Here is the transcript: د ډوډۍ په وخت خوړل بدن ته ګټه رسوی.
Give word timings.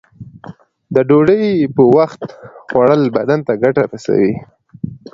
د 0.95 0.95
ډوډۍ 1.07 1.45
په 1.75 1.83
وخت 1.95 2.21
خوړل 2.67 3.03
بدن 3.17 3.39
ته 3.47 3.53
ګټه 3.63 3.83
رسوی. 3.91 4.33